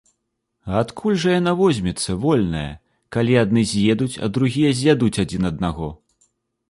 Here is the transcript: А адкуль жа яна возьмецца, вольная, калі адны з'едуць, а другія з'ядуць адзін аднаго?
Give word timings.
А 0.69 0.79
адкуль 0.85 1.17
жа 1.23 1.29
яна 1.39 1.51
возьмецца, 1.59 2.15
вольная, 2.25 2.65
калі 3.17 3.37
адны 3.45 3.67
з'едуць, 3.73 4.11
а 4.25 4.33
другія 4.39 4.71
з'ядуць 4.81 5.15
адзін 5.25 5.51
аднаго? 5.55 5.93